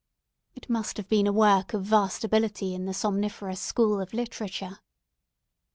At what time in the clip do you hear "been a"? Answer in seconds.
1.07-1.31